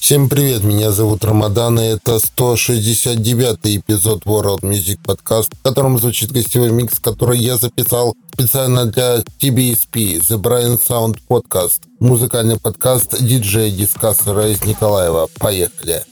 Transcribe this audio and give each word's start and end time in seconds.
Всем 0.00 0.28
привет, 0.28 0.62
меня 0.64 0.92
зовут 0.92 1.24
Рамадан, 1.24 1.80
и 1.80 1.84
это 1.84 2.18
169 2.18 3.58
эпизод 3.78 4.24
World 4.24 4.60
Music 4.60 4.98
Podcast, 5.02 5.50
в 5.58 5.62
котором 5.62 5.98
звучит 5.98 6.30
гостевой 6.30 6.70
микс, 6.70 6.98
который 6.98 7.38
я 7.38 7.56
записал 7.56 8.14
специально 8.34 8.84
для 8.84 9.20
TBSP, 9.40 10.20
The 10.20 10.38
Brian 10.38 10.78
Sound 10.78 11.18
Podcast, 11.28 11.80
музыкальный 12.00 12.60
подкаст 12.60 13.18
диджея-дискассера 13.18 14.48
из 14.48 14.62
Николаева. 14.64 15.28
Поехали! 15.38 16.04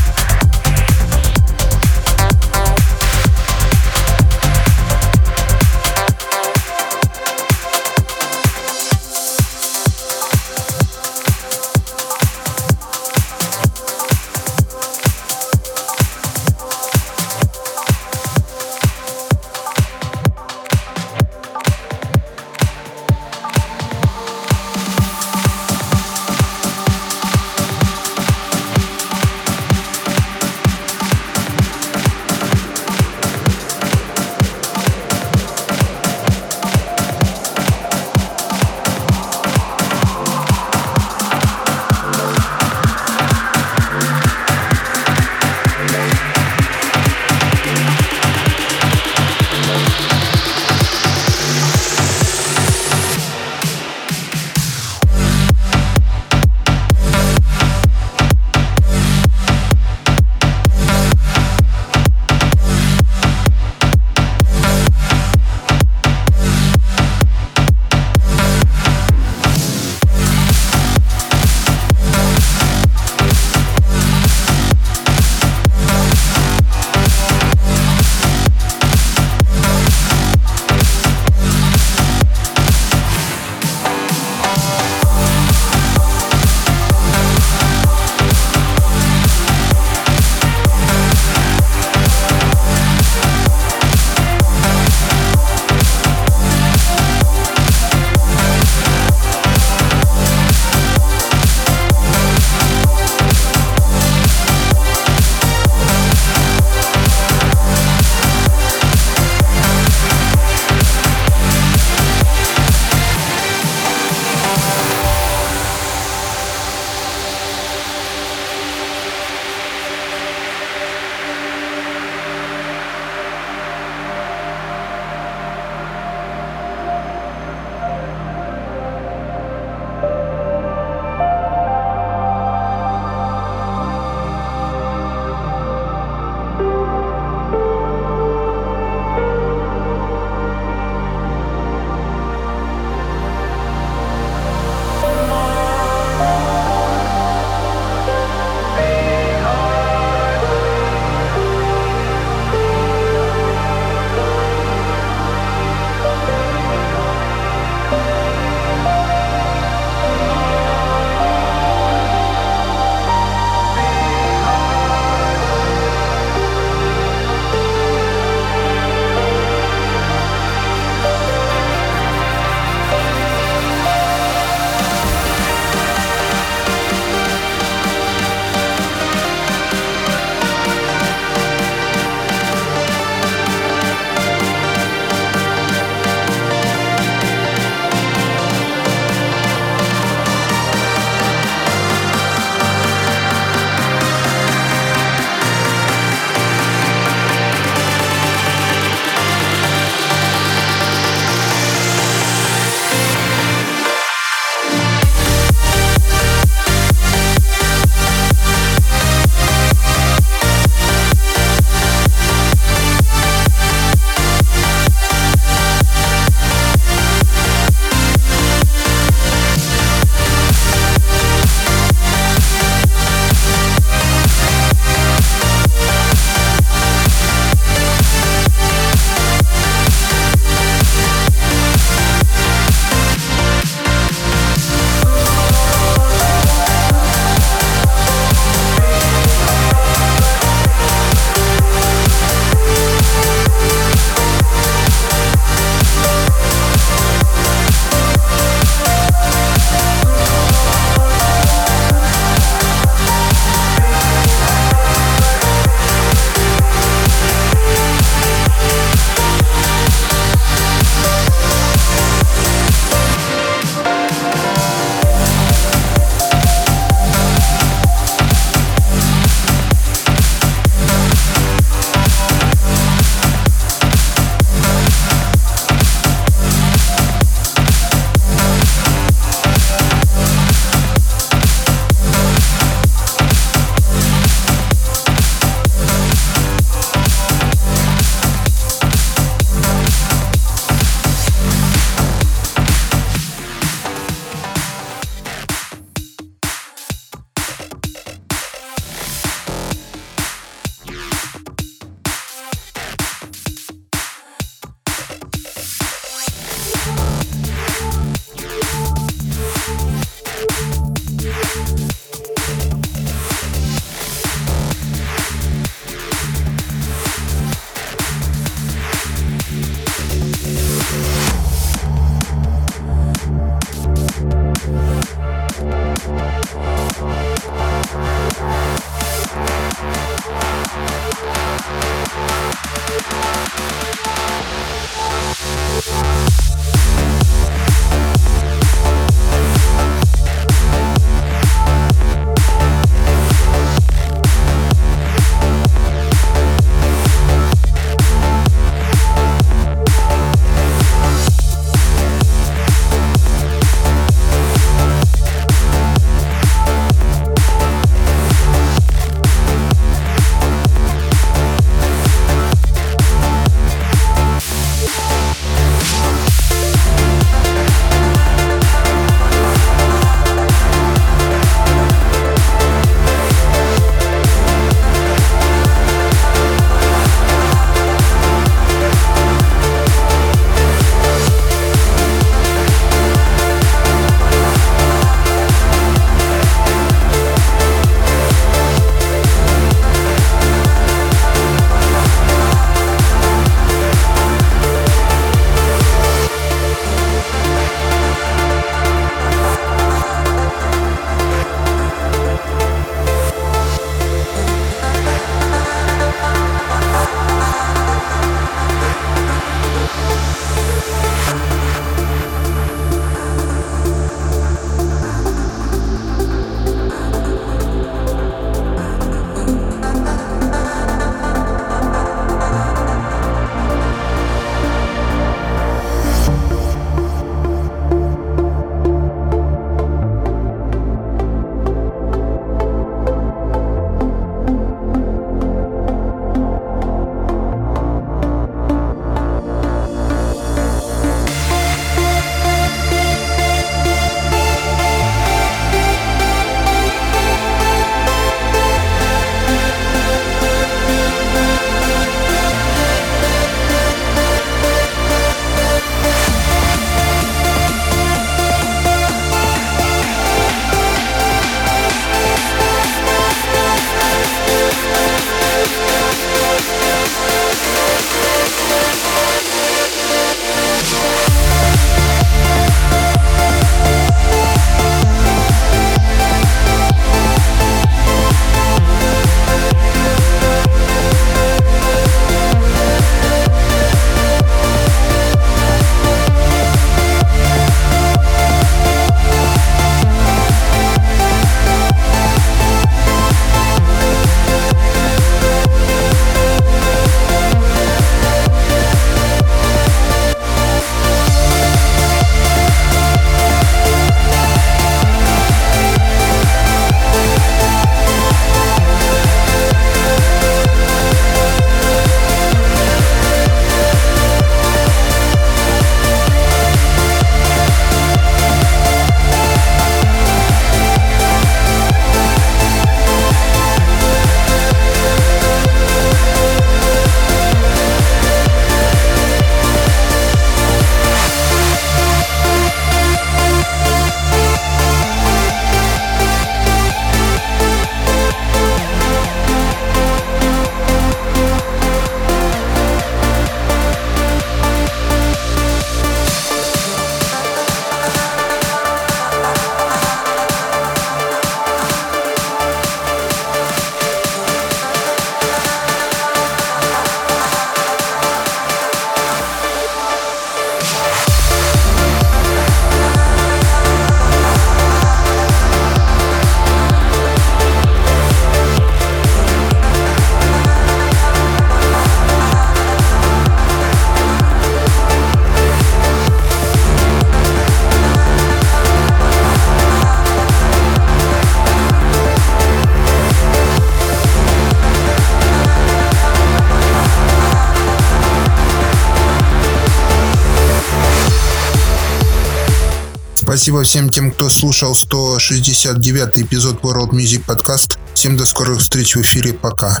Спасибо 593.60 593.82
всем 593.82 594.08
тем, 594.08 594.30
кто 594.30 594.48
слушал 594.48 594.94
169 594.94 596.38
эпизод 596.38 596.80
World 596.80 597.10
Music 597.10 597.44
Podcast. 597.44 597.98
Всем 598.14 598.38
до 598.38 598.46
скорых 598.46 598.80
встреч 598.80 599.16
в 599.16 599.20
эфире. 599.20 599.52
Пока. 599.52 600.00